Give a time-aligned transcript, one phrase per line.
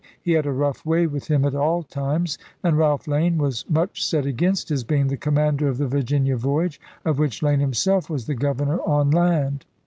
[0.19, 4.03] He had a rough way with him at all times; and Ralph Lane was much
[4.03, 8.09] set against his being the commander of the 'Virginia Voyage * of which Lane himself
[8.09, 9.63] was the governor on land.